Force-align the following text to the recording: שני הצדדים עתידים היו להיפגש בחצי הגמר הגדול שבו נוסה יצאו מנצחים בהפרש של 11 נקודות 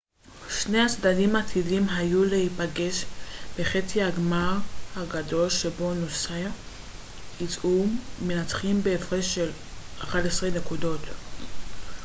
שני 0.49 0.79
הצדדים 0.79 1.35
עתידים 1.35 1.89
היו 1.89 2.23
להיפגש 2.25 3.05
בחצי 3.59 4.03
הגמר 4.03 4.57
הגדול 4.95 5.49
שבו 5.49 5.93
נוסה 5.93 6.45
יצאו 7.41 7.83
מנצחים 8.21 8.81
בהפרש 8.83 9.35
של 9.35 9.51
11 9.99 10.49
נקודות 10.49 11.01